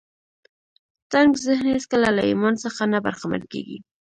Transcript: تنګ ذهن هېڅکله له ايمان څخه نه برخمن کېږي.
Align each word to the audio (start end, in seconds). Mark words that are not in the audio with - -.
تنګ 1.11 1.31
ذهن 1.45 1.65
هېڅکله 1.75 2.09
له 2.17 2.21
ايمان 2.29 2.55
څخه 2.63 2.81
نه 2.93 2.99
برخمن 3.05 3.43
کېږي. 3.51 3.77